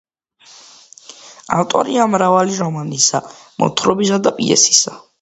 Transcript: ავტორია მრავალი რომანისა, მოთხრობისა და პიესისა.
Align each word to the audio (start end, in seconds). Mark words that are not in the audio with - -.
ავტორია 1.59 2.09
მრავალი 2.15 2.59
რომანისა, 2.65 3.25
მოთხრობისა 3.63 4.23
და 4.27 4.37
პიესისა. 4.43 5.01